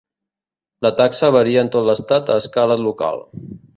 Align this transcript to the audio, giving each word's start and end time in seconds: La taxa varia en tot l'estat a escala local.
La 0.85 0.91
taxa 1.01 1.29
varia 1.37 1.65
en 1.65 1.69
tot 1.77 1.85
l'estat 1.91 2.33
a 2.33 2.39
escala 2.45 2.79
local. 2.89 3.23